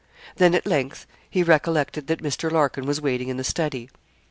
Then, 0.37 0.55
at 0.55 0.65
length, 0.65 1.05
he 1.29 1.43
recollected 1.43 2.07
that 2.07 2.23
Mr. 2.23 2.51
Larkin 2.51 2.87
was 2.87 2.99
waiting 2.99 3.27
in 3.29 3.37
the 3.37 3.43
study. 3.43 3.87